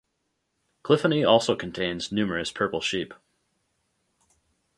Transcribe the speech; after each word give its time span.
Cliffoney 0.83 1.23
also 1.29 1.55
contains 1.55 2.11
numerous 2.11 2.51
purple 2.51 2.81
sheep. 2.81 3.13